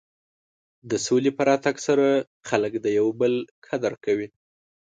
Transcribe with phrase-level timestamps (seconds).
[0.89, 2.07] د سولې په راتګ سره
[2.49, 3.33] خلک د یو بل
[3.67, 4.27] قدر کوي.